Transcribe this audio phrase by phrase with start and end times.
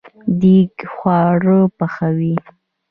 [0.39, 2.33] دیګ خواړه پخوي